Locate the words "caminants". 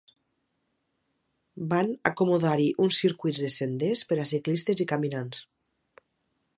4.95-5.45